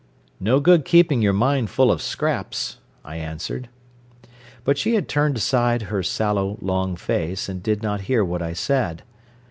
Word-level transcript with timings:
"No 0.39 0.59
good 0.59 0.83
keeping 0.83 1.21
your 1.21 1.31
mind 1.31 1.69
full 1.69 1.91
of 1.91 2.01
scraps," 2.01 2.79
I 3.05 3.17
answered. 3.17 3.69
But 4.63 4.79
she 4.79 4.95
had 4.95 5.07
turned 5.07 5.37
aside 5.37 5.83
her 5.93 6.01
sallow, 6.01 6.57
long 6.59 6.95
face, 6.95 7.47
and 7.47 7.61
did 7.61 7.83
not 7.83 8.01
hear 8.09 8.25
what 8.25 8.41
I 8.41 8.53
said. 8.53 9.03